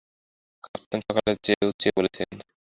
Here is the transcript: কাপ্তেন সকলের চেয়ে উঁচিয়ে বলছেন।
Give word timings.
কাপ্তেন 0.65 0.99
সকলের 1.07 1.37
চেয়ে 1.43 1.67
উঁচিয়ে 1.69 1.95
বলছেন। 1.97 2.29